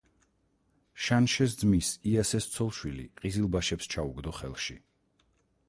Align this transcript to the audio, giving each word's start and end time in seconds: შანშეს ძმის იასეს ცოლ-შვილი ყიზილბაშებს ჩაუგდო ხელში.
შანშეს 1.07 1.53
ძმის 1.59 1.91
იასეს 2.13 2.49
ცოლ-შვილი 2.55 3.07
ყიზილბაშებს 3.21 3.93
ჩაუგდო 3.95 4.37
ხელში. 4.39 4.81